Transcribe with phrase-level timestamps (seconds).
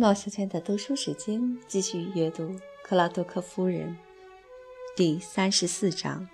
[0.00, 2.44] 毛小圈的读书时间，继续阅读
[2.82, 3.88] 《克拉多克夫人》
[4.96, 6.26] 第三十四章。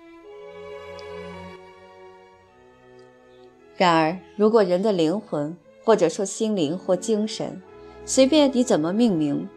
[3.75, 7.61] 然而，如果人的灵魂，或者说心灵或精神，
[8.05, 9.49] 随便你怎么命名，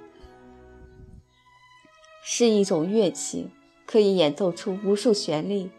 [2.24, 3.48] 是一种乐器，
[3.86, 5.70] 可以演奏出无数旋律，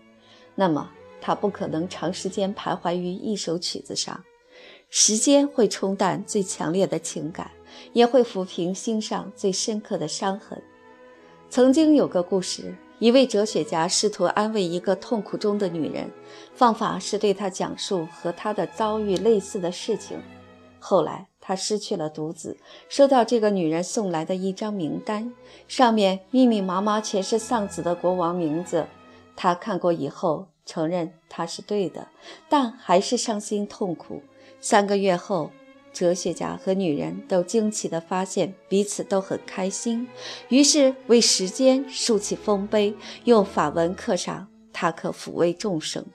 [0.56, 0.90] 那么
[1.20, 4.24] 它不可能长时间徘徊于一首曲子上。
[4.90, 7.52] 时间会冲淡最强烈的情感，
[7.94, 10.62] 也会抚平心上最深刻的伤痕。
[11.50, 16.10] 曾经有个故事，一位哲学家试图安慰一个痛苦中的女人，
[16.54, 20.20] 方法是对她讲述和她的遭遇类似的事情。
[20.80, 22.58] 后来他失去了独子，
[22.88, 25.34] 收到这个女人送来的一张名单，
[25.68, 28.88] 上面密密麻麻全是丧子的国王名字。
[29.36, 32.08] 他看过以后，承认他是对的，
[32.48, 34.22] 但还是伤心痛苦。
[34.60, 35.52] 三个月后，
[35.94, 40.08] 哲学家和女人都惊奇地发现彼此都很开心，
[40.50, 42.94] 于是为时间竖起丰碑，
[43.26, 46.06] 用法文刻上“他可抚慰众生”。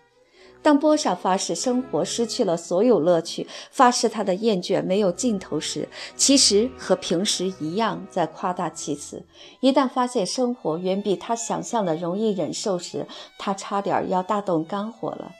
[0.63, 9.25] 当波莎发誓生活失去了所有乐趣，发誓他的厌倦没有尽头时，其实和平时一样在夸大其词。
[9.61, 13.07] 一旦发现生活远比他想象的容易忍受时，
[13.39, 15.31] 他差点要大动肝火了。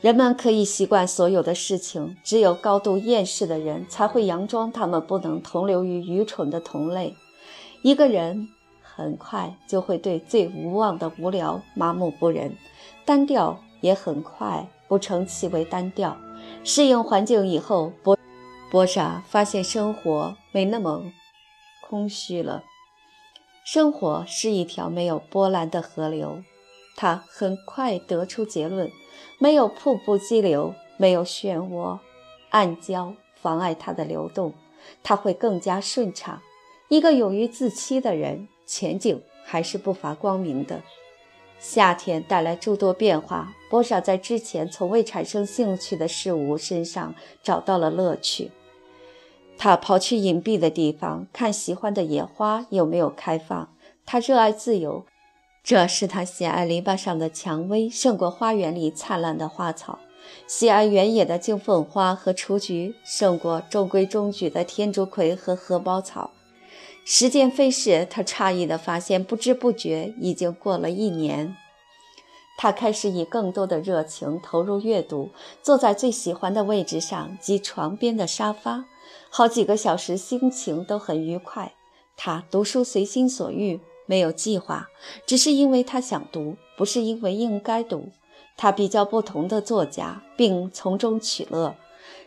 [0.00, 7.16] 人们可以习惯所有的事情，只有高度厌世的人才会佯装他们不能同流于愚蠢的同类。
[7.82, 8.48] 一个人
[8.82, 12.56] 很快就会对最无望的无聊麻木不仁，
[13.04, 16.16] 单调也很快不成其为单调。
[16.62, 18.18] 适应环境以后，波
[18.70, 21.02] 波莎发现生活没那么
[21.80, 22.62] 空虚了。
[23.64, 26.42] 生活是一条没有波澜的河流，
[26.96, 28.90] 他很快得出结论。
[29.38, 31.98] 没有瀑布激流，没有漩涡、
[32.50, 34.54] 暗礁妨碍它的流动，
[35.02, 36.40] 它会更加顺畅。
[36.88, 40.82] 一个勇于自欺的人，前景还是不乏光明的。
[41.58, 48.50] 夏天带来诸多变化，波莎在之前从未产生兴趣的事物身上找到了乐趣。
[49.58, 53.68] 他跑去隐蔽的地方，看喜欢的野花有没有开放。
[54.04, 55.04] 他热爱自由。
[55.66, 59.98] 这是他喜爱篱笆上的蔷薇，胜过花园里灿烂的花草；
[60.46, 66.30] 喜爱原野的金凤花和雏菊，胜过中规中矩的天竺葵和荷包草。
[67.04, 71.56] 时间飞逝，他诧异地发现，不知不觉已经过了一年。
[72.56, 75.30] 他开始以更多的热情投入阅读，
[75.64, 78.84] 坐在最喜欢的位置上及床边的沙发，
[79.28, 81.72] 好几个小时，心情都很愉快。
[82.16, 83.80] 他读书随心所欲。
[84.06, 84.88] 没有计划，
[85.26, 88.08] 只是因为他想读，不是因为应该读。
[88.56, 91.74] 他比较不同的作家，并从中取乐。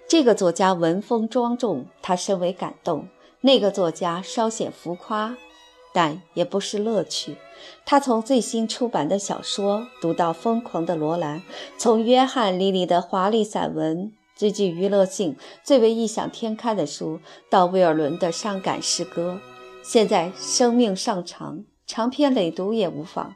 [0.07, 3.07] 这个作家文风庄重，他深为感动；
[3.41, 5.35] 那个作家稍显浮夸，
[5.93, 7.37] 但也不失乐趣。
[7.85, 11.41] 他从最新出版的小说读到疯狂的罗兰，
[11.77, 17.19] 从约翰·里里的华丽散文、最具娱乐性、最为异想天开的书，
[17.49, 19.39] 到威尔伦的伤感诗歌。
[19.91, 21.63] 现在生命尚长。
[21.87, 23.33] 长篇累读也无妨。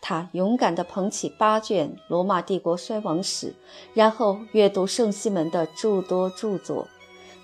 [0.00, 3.50] 他勇敢地捧起八卷《罗马帝国衰亡史》，
[3.94, 6.88] 然后阅读圣西门的诸多著作。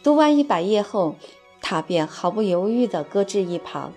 [0.03, 1.15] 读完一百页后，
[1.63, 3.93] 他便毫不犹豫地搁置一旁。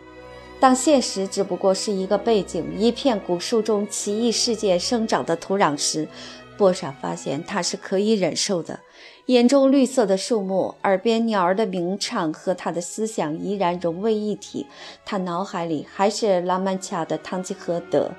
[0.59, 6.07] 当现实只不过是一个背景，一片古树中奇异事件生长的土壤时，
[6.55, 8.79] 波莎发现他是可以忍受的。
[9.27, 14.65] 眼中绿色的树木，耳边鸟儿的鸣唱，和他的思想依然融为一体。
[15.05, 18.09] 他脑海里还是拉曼恰的《堂吉诃德》，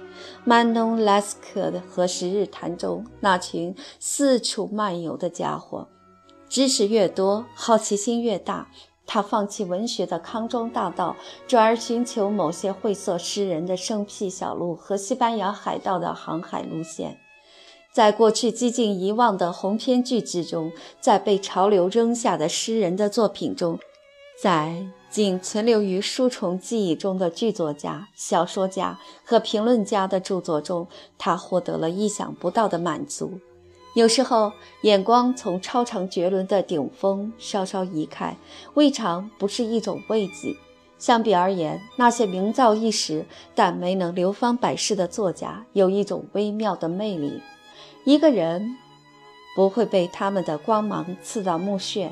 [0.45, 5.89] 曼农拉斯克的和《十日谈》中那群四处漫游的家伙。
[6.49, 8.69] 知识越多，好奇心越大。
[9.05, 11.17] 他放弃文学的康庄大道，
[11.49, 17.19] 转而寻求某些晦涩诗人的生僻小路和西班牙海盗的航海路线。
[17.93, 23.79] 在过去几近遗忘的鸿篇巨制中，在被潮流扔下的诗人的作品中，
[24.41, 30.87] 在仅存留于书虫记忆中的剧作家、小说家和评论家的著作中，
[31.19, 33.39] 他获得了意想不到的满足。
[33.95, 34.50] 有时候，
[34.85, 38.35] 眼光从超长绝伦的顶峰稍稍移开，
[38.73, 40.56] 未尝不是一种慰藉。
[40.99, 47.43] 相比而言，那些名噪一时但没能流芳百世的作家，有一种微妙的魅力。
[48.04, 48.76] 一个人
[49.54, 52.08] 不会被他们的光芒刺到目眩，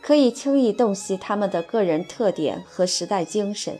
[0.00, 3.78] 可以轻易洞悉他们的个人特点和时代精神。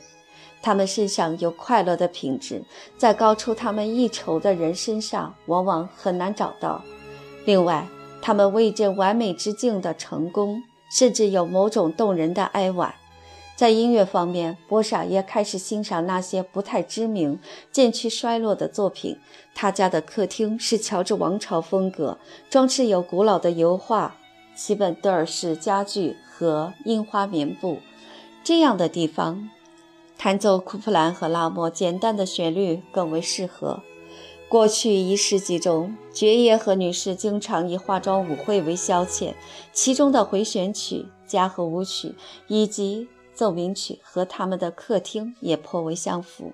[0.63, 2.63] 他们身上有快乐的品质，
[2.97, 6.83] 在高出他们一筹的人身上往往很难找到。
[7.45, 7.87] 另外，
[8.23, 12.95] 他们为这完美之境的成功，甚至有某种动人的哀婉。
[13.59, 17.41] 在音乐方面，波莎也开始欣赏那些不太知名、
[17.73, 19.19] 渐趋衰落的作品。
[19.53, 22.19] 他家的客厅是乔治王朝风格，
[22.49, 24.15] 装饰有古老的油画、
[24.55, 27.79] 齐本德尔式家具和印花棉布。
[28.45, 29.51] 这样的地方，
[30.17, 33.83] 弹奏库普兰和拉莫简单的旋律更为适合。
[34.49, 39.35] 过去一世纪中，爵爷和女士经常以化妆舞会为消遣，
[39.73, 42.15] 其中的回旋曲、家和舞曲
[42.47, 43.09] 以及。
[43.39, 46.53] 奏鸣曲和他们的客厅也颇为相符。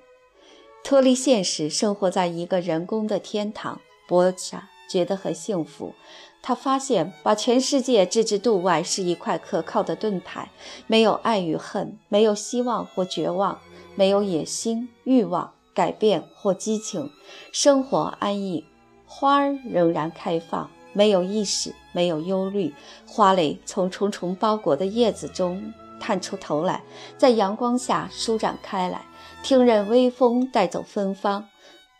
[0.82, 5.94] 脱离现实，生活在一个人工的天堂，波莎觉得很幸福。
[6.42, 10.50] 他发现，把全世界置之度外是一块可靠的盾牌，
[10.86, 13.58] 没有爱与恨，没有希望或绝望，
[13.94, 17.10] 没有野心、欲望、改变或激情，
[17.50, 18.66] 生活安逸，
[19.06, 22.74] 花儿仍然开放，没有意识，没有忧虑，
[23.06, 25.72] 花蕾从重重包裹的叶子中。
[26.04, 26.82] 探出头来，
[27.16, 29.00] 在阳光下舒展开来，
[29.42, 31.48] 听任微风带走芬芳。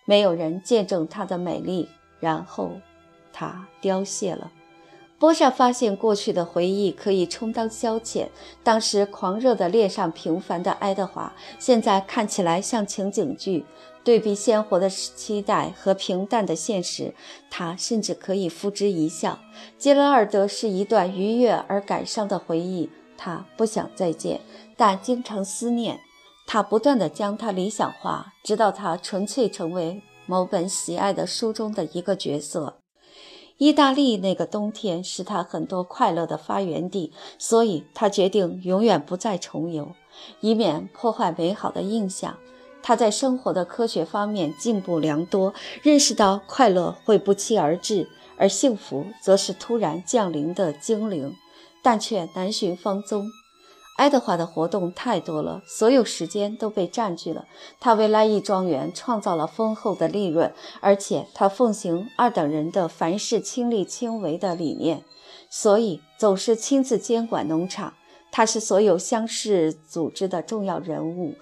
[0.05, 1.89] 没有人见证它的美丽，
[2.21, 2.73] 然后
[3.33, 4.53] 它凋谢了。
[5.19, 8.27] 波莎发现过去的回忆可以充当消遣。
[8.63, 13.65] 当时狂热的恋上平凡的爱德华，现在看起来像情景剧。
[14.03, 17.15] 对比鲜活的期待和平淡的现实，
[17.49, 19.39] 他甚至可以付之一笑。
[19.79, 22.91] 杰伦尔德是一段愉悦而感伤的回忆。
[23.25, 24.43] 他不想再见，
[24.77, 25.99] 但经常思念。
[26.47, 32.81] 他不断地将他理想化，直到他纯粹成为某本喜爱的书中的一个角色。
[33.57, 39.93] 意大利那个冬天是他很多快乐的发源地，所以他决定永远不再重游，
[40.41, 42.37] 以免破坏美好的印象。
[42.83, 48.07] 他在生活的科学方面进步良多，认识到快乐会不期而至，
[48.37, 51.35] 而幸福则是突然降临的精灵。
[51.85, 53.31] 但却难寻芳踪。
[53.97, 57.45] 爱德华的活动太多了，所有时间都被占据了。
[57.79, 65.05] 他为莱伊庄园创造了丰厚的利润，而且他奉行二等人的凡事亲力亲为的理念，
[65.49, 67.95] 所以总是亲自监管农场。
[68.33, 71.37] 他是所有乡市组织的重要人物。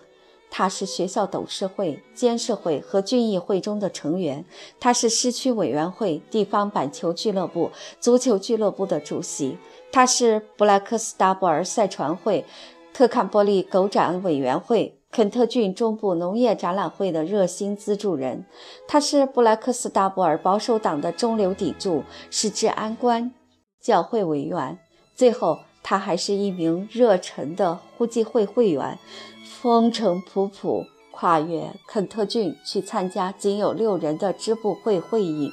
[0.55, 4.45] 他是学校董事会、监事会和郡议会中的成员。
[4.79, 9.57] 他是市区委员会、地方板球俱乐部、足球俱乐部的主席。
[9.91, 12.45] 他是布莱克斯达布尔赛船会、
[12.93, 18.45] 特坎波利狗展委员会、肯特郡中部农业展览会的热心资助人。
[18.87, 23.33] 他是布莱克斯达布尔保守党的中流砥柱，是治安官、
[23.81, 24.79] 教会委员。
[25.15, 28.99] 最后，他还是一名热忱的呼机会会员，
[29.45, 35.51] 风尘仆仆跨越肯特郡去参加仅有六人的支部会会议。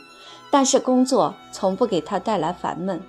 [0.52, 3.02] 但是工作从不给他带来烦闷。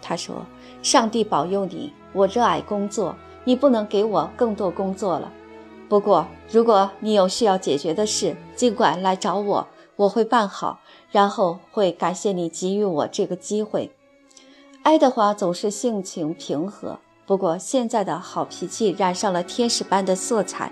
[0.00, 0.44] 他说。
[0.82, 1.90] 上帝保佑你！
[2.12, 5.32] 我热爱工作，你不能给我更多工作了。
[5.88, 9.66] 不过，如果你有需要解决的事，尽管来找我，
[9.96, 10.80] 我会办好，
[11.10, 13.92] 然后会感谢你给予我这个机会。
[14.84, 20.70] 爱德华总是性情平和，不过现在的好脾气染上了天使般的色彩，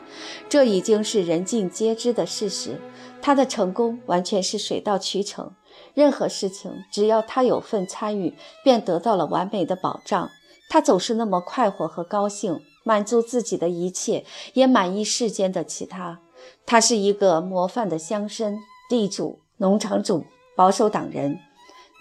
[0.51, 2.79] 这已经是人尽皆知的事实。
[3.23, 5.53] 他的成功完全是水到渠成。
[5.95, 10.29] 任何事情，只要他有份参与，便得到了完美的保障。
[10.69, 16.21] 他总是那么快活和高兴，满足自己的一切，也满意世间的其他。
[16.67, 18.59] 他是一个模范的乡绅、
[18.91, 21.39] 地主、农场主、保守党人、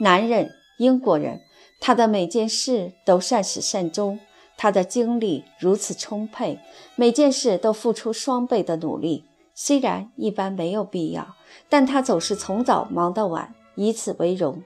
[0.01, 1.39] 男人、英国人。
[1.81, 4.19] 他的每件事都善始善终，
[4.55, 6.59] 他的精力如此充沛，
[6.95, 9.25] 每件事都付出双倍的努力。
[9.55, 11.35] 虽然一般没有必要，
[11.67, 13.53] 但他总是从早忙到晚。
[13.75, 14.61] 以此为荣，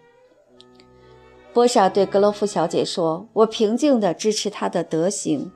[1.54, 5.52] 波莎对格罗夫小姐说：“我平静地支持她的德行，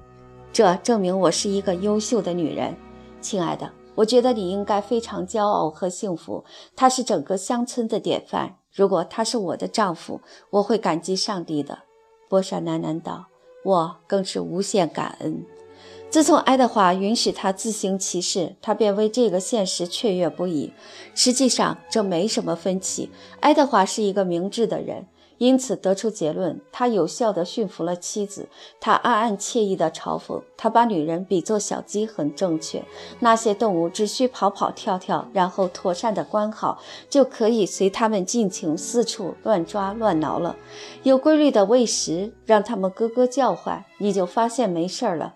[0.53, 2.77] 这证明我是一个优秀的女人。
[3.19, 6.45] 亲爱的，我觉得你应该非常骄傲和幸福。
[6.75, 8.58] 她是整个乡村的典范。
[8.79, 10.21] 如果他是我的丈夫，
[10.51, 11.79] 我会感激上帝的。”
[12.29, 13.25] 波莎喃喃道
[13.65, 15.45] ：“我更是无限感恩。”
[16.09, 20.71] 自从爱德华允许他自行其事，他便为这个现实雀跃不已。
[21.13, 23.11] 实际上，这没什么分歧。
[23.41, 25.07] 爱德华是一个明智的人，
[25.39, 28.47] 因此得出结论：他有效地驯服了妻子。
[28.79, 32.83] 他暗暗惬意地嘲讽他把女人比作小鸡很正确。
[33.19, 36.79] 那些动物只需跑跑跳跳，然后妥善地关好，
[37.09, 40.55] 就可以随他们尽情四处乱抓乱挠了。
[41.03, 45.33] 有规律的喂食，让他们咯咯叫唤，你就发现没事儿了。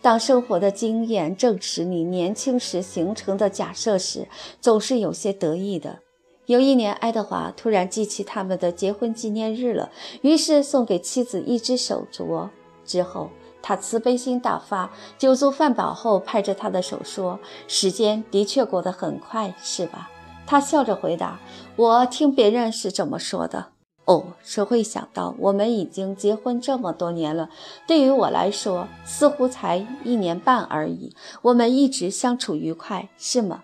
[0.00, 4.26] 当生活的经验证实你年轻时形成的假设时，
[4.60, 6.00] 总是有些得意的。
[6.46, 9.90] 有一年，爱德华突然记起他们的结婚纪念日了，
[10.22, 12.48] 于是送给妻子一只手镯。
[12.84, 13.30] 之后，
[13.62, 20.10] 他慈悲心大发，酒足饭饱后，拍着他的手说：“时间的确过得很快，是吧？”
[20.44, 21.38] 他笑着回答
[21.76, 23.68] ：“我听别人是这么说的。
[24.06, 27.48] 哦，谁会想到我们已经结婚这么多年了？
[27.86, 31.14] 对于我来说，似乎才一年半而已。
[31.42, 33.62] 我们一直相处愉快，是吗？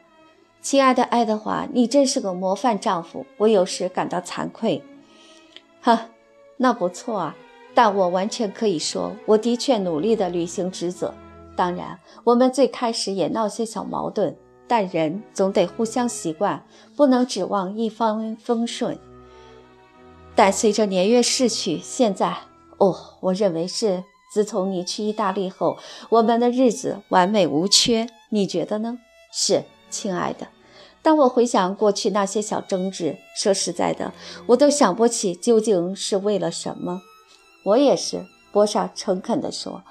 [0.61, 3.25] 亲爱的爱德华，你真是个模范丈夫。
[3.38, 4.83] 我有时感到惭愧。
[5.81, 6.09] 哈，
[6.57, 7.37] 那不错啊。”
[7.75, 11.15] 但我完全可以说，我的确努力地履行职责。
[11.55, 14.37] 当然，我们最开始也闹些小矛盾，
[14.67, 18.99] 但人总得互相习惯，不能指望一帆风顺。
[20.35, 22.37] 但随着年月逝去，现在，
[22.79, 25.77] 哦，我认为是自从你去意大利后，
[26.09, 28.09] 我们的日子完美无缺。
[28.31, 28.99] 你觉得呢？
[29.33, 30.49] 是，亲爱的。
[31.00, 34.12] 当我回想过去那些小争执，说实在的，
[34.47, 37.00] 我都想不起究竟是为了什么。
[37.64, 39.83] 我也是，波莎诚恳地说：“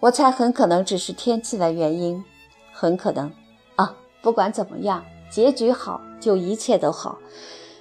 [0.00, 2.24] 我猜很可能只是天气的原因，
[2.72, 3.30] 很可能
[3.76, 3.94] 啊。
[4.22, 7.18] 不管怎么样，结局好就一切都好。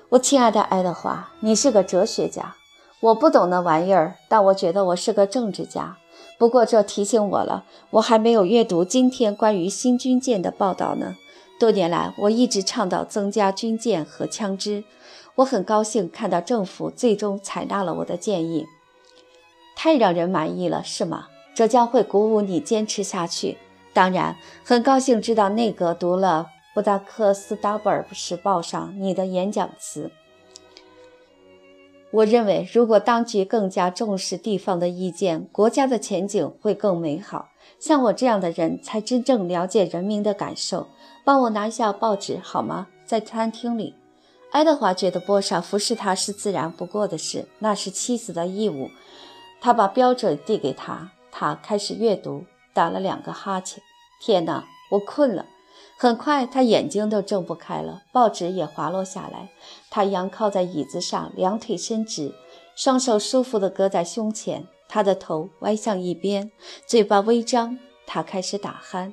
[0.10, 2.56] 我亲爱的爱德华，你是个哲学家，
[3.00, 5.98] 我不懂那玩意儿，但我觉得我是个政治家。
[6.38, 11.16] 不过这提醒我了，我还没有阅读今天关于新军舰的报道呢。
[11.60, 14.84] 多年来，我一直倡导增加军舰和枪支。
[15.36, 18.66] 我很高兴看到政府最终采纳了我的建议。”
[19.76, 21.28] 太让人满意了，是吗？
[21.54, 23.58] 这将会鼓舞你坚持下去。
[23.94, 30.12] 当然，很高兴知道内阁读了《布达克斯达布尔时报》上你的演讲词。
[32.18, 37.50] 我认为，如果当局更加重视地方的意见，国家的前景会更美好。
[37.78, 40.88] 像我这样的人才真正了解人民的感受。
[41.24, 42.88] 帮我拿一下报纸好吗？
[43.06, 43.94] 在餐厅里，
[44.52, 48.90] 爱德华觉得波莎服侍他是自然不过的事，那是妻子的义务。
[49.62, 53.84] 他把标准递给他，他开始阅读，打了两个哈欠。
[54.20, 55.46] 天哪，我困了。
[56.00, 59.50] 很快，他眼睛都睁不开了，报纸也滑落下来。
[59.90, 62.36] 他仰靠在椅子上，两腿伸直，
[62.76, 66.52] 双手舒服地搁在胸前，他的头歪向一边，
[66.86, 67.80] 嘴巴微张。
[68.06, 69.12] 他开始打鼾。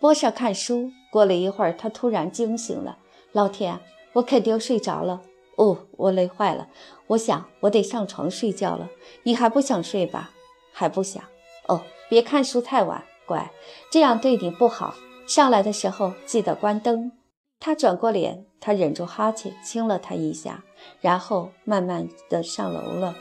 [0.00, 0.90] 波莎看书。
[1.10, 2.98] 过了一会儿，他突然惊醒了。
[3.30, 3.78] 老天，
[4.14, 5.22] 我肯定睡着了。
[5.56, 6.66] 哦，我累坏了。
[7.06, 8.90] 我想我得上床睡觉了。
[9.22, 10.32] 你还不想睡吧？
[10.72, 11.22] 还不想。
[11.68, 13.52] 哦，别看书太晚，乖，
[13.92, 14.96] 这样对你不好。
[15.26, 17.12] 上来的时候记得关灯。
[17.60, 20.64] 他转过脸，他忍住哈欠，亲了他一下，
[21.00, 23.14] 然后慢慢的上楼了。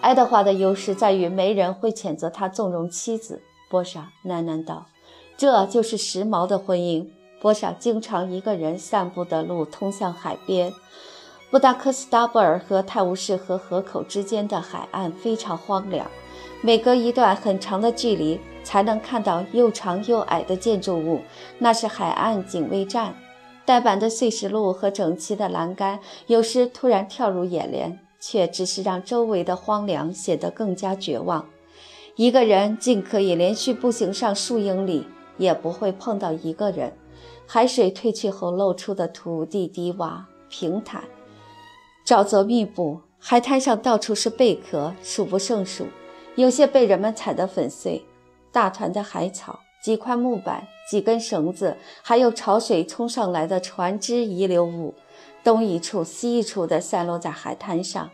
[0.00, 3.42] 爱德华的优势在于没人会谴责他纵容妻子。
[3.68, 4.86] 波莎喃喃道
[5.36, 7.08] ：“这就是时髦的婚姻。”
[7.40, 10.72] 波莎经常一个人散步的路通向海边。
[11.50, 16.08] 布达克斯达布尔和泰晤士河河口之间的海岸非常荒凉，
[16.60, 21.20] 每隔一段很长的距离才能看到又长又矮的建筑物，
[21.58, 23.14] 那是海岸警卫站。
[23.64, 31.46] 呆板的碎石路和整齐的栏杆有时突然跳入眼帘，却只是让周围的荒凉显得更加绝望。
[32.16, 36.92] 一个人竟可以连续步行上数英里，也不会碰到一个人。
[37.46, 41.04] 海水退去后露出的土地低洼平坦。
[42.04, 45.86] 沼泽密布，海滩上到处是贝壳，数不胜数，
[46.38, 48.04] 有些被人们踩得粉碎。
[48.52, 54.94] 大团的海草，几块木板，几根绳子，还有潮水冲上来的船只遗留物，
[55.42, 58.08] 东一处西一处地散落在海滩上。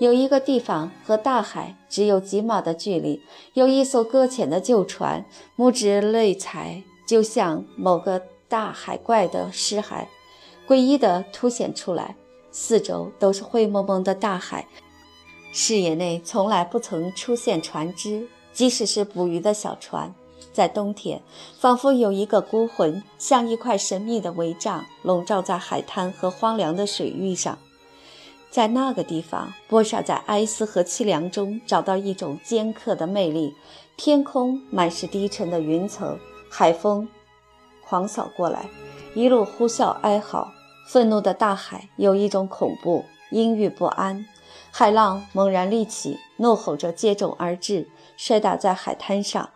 [0.00, 3.20] 有一个地方和大海只有几码的距离，
[3.52, 10.06] 有一艘搁浅的旧船，木质类材就像某个大海怪的尸骸，
[10.66, 12.16] 诡异地凸显出来。
[12.50, 14.66] 四周都是灰蒙蒙的大海，
[15.52, 20.14] 视野内从来不曾出现船只，即使是捕鱼的小船。
[20.52, 21.22] 在冬天，
[21.58, 27.56] 仿佛有一个孤魂，像一块神秘的帷帐，笼罩在海滩和荒凉的水域上。
[28.50, 33.54] 在那个地方，波莎在哀思和凄凉中找到一种尖刻的魅力。
[33.96, 37.08] 天空满是低沉的云层，海风
[37.84, 38.66] 狂扫过来，
[39.14, 40.52] 一路呼啸哀嚎。
[40.88, 44.24] 愤怒的大海有一种恐怖、阴郁不安，
[44.70, 49.50] 海浪猛然立起，怒吼着接踵而至，摔打在海滩上。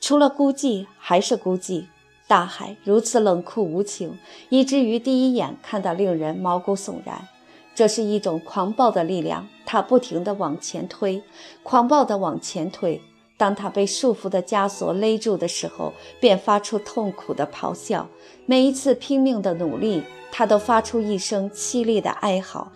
[0.00, 1.86] 除了孤寂，还是孤寂。
[2.26, 7.28] 大海如此冷酷无情，以至于第一眼看到令人毛骨悚然。
[7.74, 11.22] 这是一种狂暴的力量，它不停地往前推，
[11.62, 13.00] 狂暴地往前推。
[13.36, 18.08] 当它被束缚的枷锁勒住的时候，便发出痛苦的咆哮。
[18.46, 20.02] 每一次拼命的努力。
[20.34, 22.72] 他都发出一声凄厉的哀嚎，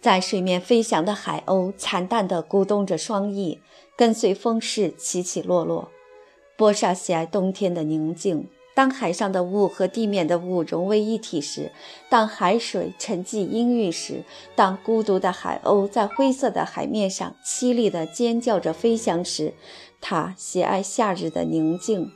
[0.00, 3.60] 在水面飞翔的海鸥惨淡地鼓动着双翼，
[3.96, 5.90] 跟随风势起起落落。
[6.56, 8.48] 波莎喜爱冬天的宁静。
[8.74, 11.72] 当海上的雾和地面的雾融为一体时，
[12.08, 14.22] 当海水沉寂阴郁时，
[14.54, 19.54] 当孤独的海鸥在灰色的海面上凄厉地尖叫着飞翔时，
[20.00, 22.12] 他喜爱夏日的宁静。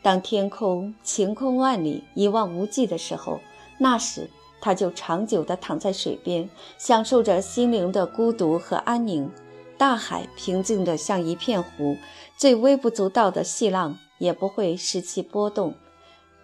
[0.00, 3.40] 当天空晴空万里、一望无际的时候，
[3.78, 9.30] 那时他就长久地躺在水边，享受着心灵的孤独和安宁。
[9.76, 11.96] 大海平静得像一片湖，
[12.36, 15.74] 最微不足道的细浪也不会使其波动。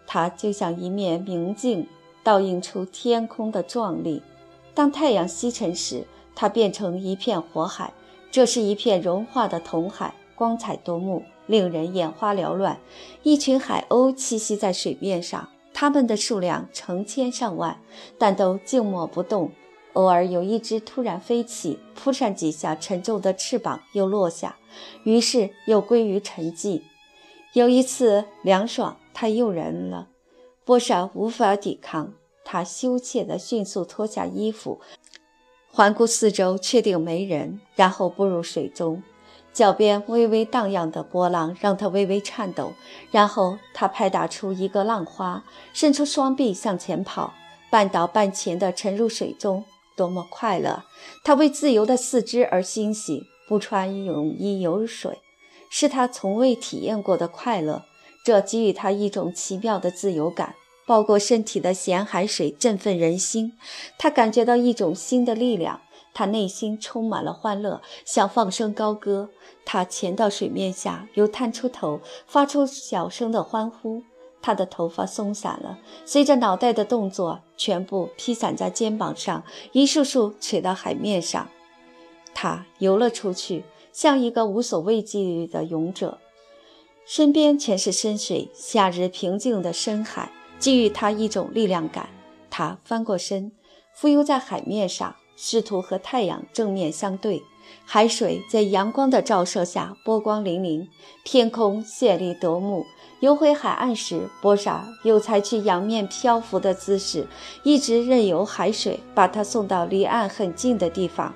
[0.07, 1.89] 它就像一面明镜，
[2.23, 4.23] 倒映出天空的壮丽。
[4.73, 6.05] 当太阳西沉时，
[6.37, 7.93] 它变成一片火海，
[8.31, 12.79] 这是一片融化的铜海，光彩夺目，令人眼花缭乱。
[13.25, 17.79] 一群海鸥栖息在水面上，它们的数量成千上万，
[18.17, 19.53] 但都静默不动。
[19.93, 24.57] 偶尔有一只突然飞起，扑扇几下沉重的翅膀，又落下，
[25.05, 26.81] 于是又归于沉寂。
[27.53, 28.97] 有一次凉爽。
[29.17, 30.09] 太诱人了，
[30.65, 32.15] 波莎无法抵抗。
[32.45, 34.81] 他羞怯地迅速脱下衣服，
[35.71, 39.05] 环顾四周，确定没人，然后步入水中。
[39.55, 42.75] 脚边微微荡漾的波浪让他微微颤抖。
[43.11, 47.33] 然后他拍打出一个浪花，伸出双臂向前跑，
[47.71, 49.65] 半倒半潜地沉入水中。
[49.97, 50.83] 多么快乐！
[51.23, 53.23] 他为自由的四肢而欣喜。
[53.47, 55.19] 不穿泳衣游水，
[55.69, 57.85] 是他从未体验过的快乐。
[58.25, 60.55] 这给予他一种奇妙的自由感，
[60.87, 63.53] 包过身体的咸海水振奋人心。
[63.99, 65.83] 他感觉到一种新的力量，
[66.15, 69.29] 他内心充满了欢乐，想放声高歌。
[69.67, 74.03] 他潜到水面下，又探出头，发出小声的欢呼。
[74.41, 81.49] 他的头发松散了，随着脑袋的动作，全部披散在肩膀上，一束束垂到海面上。
[82.35, 86.19] 他游了出去，像一个无所畏惧的勇者。
[87.07, 92.11] 身边全是深水，夏日平静的深海给予他一种力量感。
[92.51, 93.51] 他翻过身，
[93.95, 97.43] 浮游在海面上，试图和太阳正面相对。
[97.87, 100.89] 海水在阳光的照射下波光粼粼，
[101.25, 102.85] 天空绚丽夺目。
[103.21, 107.27] 游回海岸时，波莎又采取仰面漂浮的姿势，
[107.63, 111.35] 一直任由海水把他送到离岸很近的地方，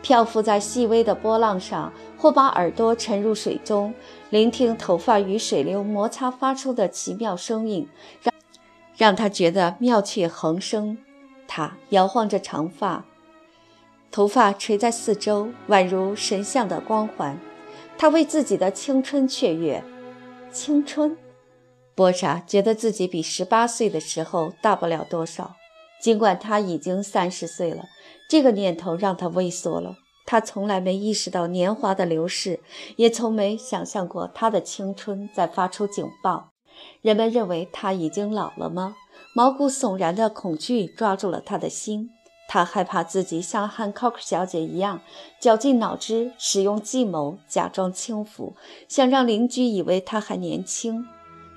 [0.00, 3.92] 漂浮在细微的波浪上，或把耳朵沉入水中。
[4.30, 7.88] 聆听头发与水流摩擦发出的奇妙声音，
[8.22, 8.34] 让
[8.96, 10.96] 让他觉得妙趣横生。
[11.48, 13.04] 他摇晃着长发，
[14.14, 17.36] 头发垂在四周，宛如神像的光环。
[17.98, 19.82] 他为自己的青春雀跃。
[20.52, 21.16] 青春，
[21.96, 25.56] 波莎觉得自己比十八岁的时候大不了多少，
[26.00, 27.86] 尽管他已经三十岁了。
[28.30, 29.96] 这个念头让他畏缩了。
[30.24, 32.60] 他从来没意识到年华的流逝，
[32.94, 36.50] 也从没想象过他的青春在发出警报。
[37.02, 38.94] 人们认为他已经老了吗？
[39.34, 42.10] 毛骨悚然的恐惧抓住了他的心。
[42.54, 45.00] 他害怕自己像汉考克小姐一样，
[45.40, 48.54] 绞尽脑汁，使用计谋，假装轻浮，
[48.86, 51.04] 想让邻居以为他还年轻。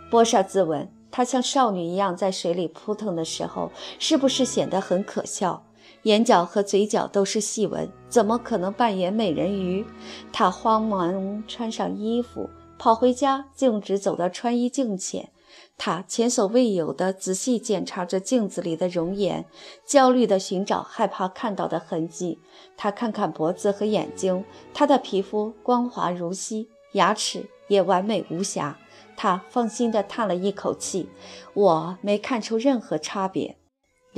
[0.10, 5.62] 波莎自问，她像少女一样在水里扑腾的时候，是不是显得很可笑？
[6.02, 9.86] 眼角和嘴角都是细纹，怎么可能扮演美人鱼？
[10.34, 15.30] 他慌忙穿上衣服，跑回家，径直走到穿衣镜前。
[15.78, 19.46] 他前所未有的仔细检查着镜子里的容颜，
[19.86, 22.40] 焦虑地寻找害怕看到的痕迹。
[22.76, 28.80] 他看看脖子和眼睛，他的皮肤光滑如昔，牙齿也完美无瑕。
[29.16, 31.10] 他放心地叹了一口气
[31.54, 33.56] ：“我没看出任何差别。”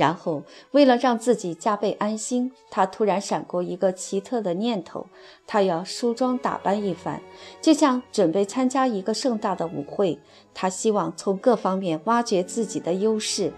[0.00, 5.06] 然后，为了让自己加倍安心，他突然闪过一个奇特的念头：
[5.46, 7.20] 他要梳妆打扮一番，
[7.60, 10.18] 就像准备参加一个盛大的舞会。
[10.54, 13.52] 他希望从各方面挖掘自己的优势。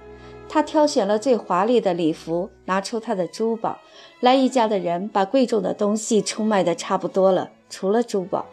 [0.48, 3.78] 他挑选了最华丽的礼服，拿出他的珠宝。
[4.18, 8.46] 来一家的人把贵重的东西出卖的差不多了，除了珠宝。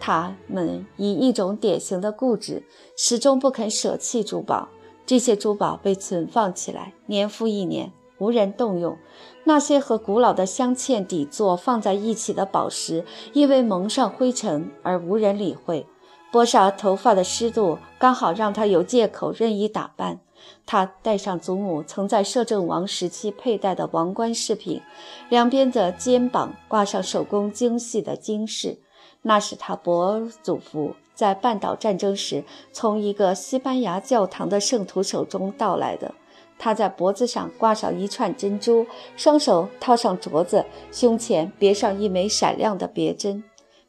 [0.00, 2.62] 他们以一种典型的固执，
[2.96, 4.70] 始终不肯舍弃珠宝。
[5.06, 8.98] 这些珠宝被存放起来，年复一年，无人动用。
[9.44, 15.86] 那些和古老的镶嵌底座放在一起的宝石，因为蒙上灰尘而无人理会。
[16.32, 20.18] 波莎头发的湿度刚好让她有借口任意打扮。
[20.66, 24.82] 她戴上祖母曾在摄政王时期佩戴的王冠饰品，
[25.28, 28.78] 两边的肩膀挂上手工精细的金饰，
[29.22, 30.94] 那是她伯祖父。
[31.16, 36.14] 在半岛战争时，从一个西班牙教堂的圣徒手中盗来的。
[36.58, 43.42] 他在脖子上挂上一串珍珠，双手套上镯子，胸前别上一枚闪亮的别针。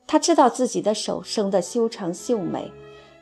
[0.06, 2.72] 他知道自己的手生得修长秀美，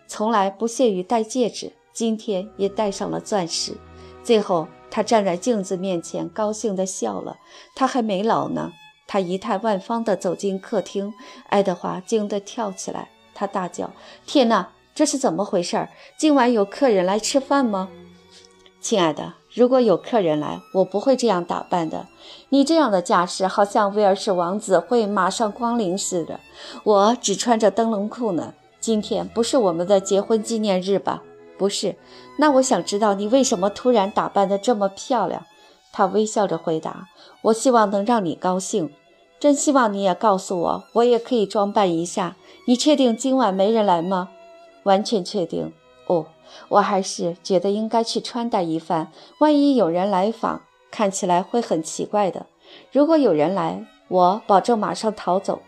[0.07, 3.73] 从来不屑于戴戒指，今天也戴上了钻石。
[4.23, 7.37] 最后，他站在镜子面前，高兴地笑了。
[7.75, 8.71] 他还没老呢。
[9.07, 11.13] 他仪态万方地走进客厅，
[11.49, 13.91] 爱德华惊得跳起来，他大叫
[14.25, 15.87] ：“天哪，这是怎么回事？
[16.17, 17.89] 今晚有客人来吃饭吗？”
[18.81, 22.07] 亲爱的，如果有客人来，我不会这样打扮的。
[22.49, 26.39] 你这样的架势，好像威尔士王子会马上光临似的。
[26.83, 28.53] 我只穿着灯笼裤呢。
[28.79, 31.23] 今天不是我们的结婚纪念日吧？
[31.57, 31.95] 不是。
[32.37, 35.43] 那我想知道你为什么突然打扮得这么漂亮？
[35.91, 37.07] 他微笑着回答
[37.41, 38.93] ：“我希望能让你高兴。
[39.39, 42.35] 真希望你也告诉我，我也可以装扮一下。
[42.65, 44.29] 你确定今晚没人来吗？
[44.83, 45.73] 完全确定。
[46.07, 46.27] 哦。”
[46.69, 52.45] 我还是觉得应该去穿戴一番，万一有人来访，看起来会很奇怪的。
[52.91, 55.63] 如果有人来，我保证马上逃走。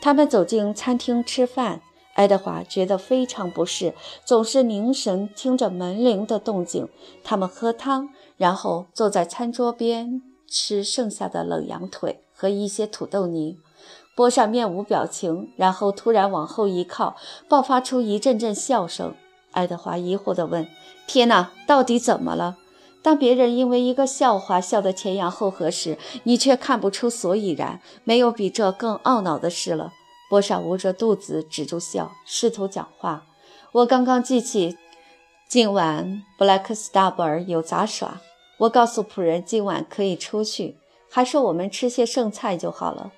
[0.00, 1.82] 他们走进餐厅吃饭，
[2.14, 6.88] 爱德华觉得非常不适，总是凝神听着门铃的动静。
[7.24, 13.58] 他们喝汤，然后坐在餐桌边吃剩下的冷羊腿和一些土豆泥。
[14.14, 17.16] 波莎面无表情，然后突然往后一靠，
[17.48, 19.14] 爆发出一阵阵笑声。
[19.52, 20.68] 爱德华疑惑地问
[21.08, 22.58] ：“天哪，到底怎么了？
[23.02, 27.80] 当别人因为一个笑话笑得前仰后合时，你却看不出所以然。
[28.04, 29.92] 没有比这更懊恼的事了。”
[30.28, 33.24] 波莎捂着肚子止住笑，试图讲话
[33.72, 34.76] ：“我刚刚记起，
[35.48, 38.20] 今晚布莱克斯达布尔有杂耍。
[38.58, 40.76] 我告诉仆人今晚可以出去，
[41.10, 43.10] 还说我们吃些剩菜就好了。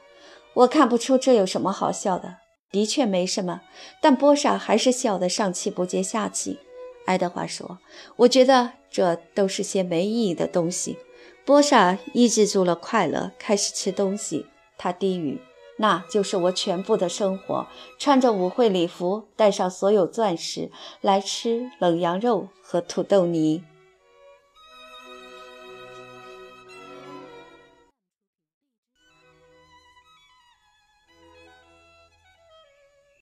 [0.54, 2.36] 我看不出这有什么好笑的。”
[2.72, 3.60] 的确没什么，
[4.00, 6.58] 但波莎还是笑得上气不接下气。
[7.06, 7.78] 爱德华说
[8.16, 10.98] ：“我觉得这都是些没意义的东西。”
[11.46, 14.46] 波莎抑制住了快乐，开始吃东西。
[14.76, 15.40] 他低语
[15.78, 23.62] ：“那就是我全部的生活，穿着舞会礼服，戴上所有钻石，来吃冷羊肉和土豆泥。”